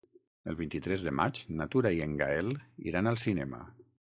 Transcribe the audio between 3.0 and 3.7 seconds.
al cinema.